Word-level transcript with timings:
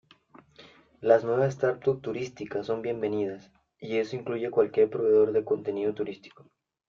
Las 0.99 1.23
nuevas 1.23 1.53
startups 1.53 2.01
turísticas 2.01 2.65
son 2.65 2.81
bienvenidas, 2.81 3.51
y 3.79 3.97
eso 3.97 4.15
incluye 4.15 4.49
cualquier 4.49 4.89
proveedor 4.89 5.31
de 5.31 5.45
contenido 5.45 5.93
turístico. 5.93 6.47